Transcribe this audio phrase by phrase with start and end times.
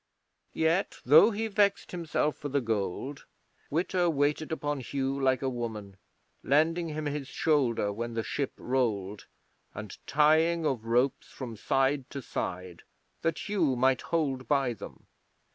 [0.51, 3.27] 'Yet, though he vexed himself for the gold,
[3.69, 5.95] Witta waited upon Hugh like a woman,
[6.41, 9.27] lending him his shoulder when the ship rolled,
[9.75, 12.81] and tying of ropes from side to side
[13.21, 15.05] that Hugh might hold by them.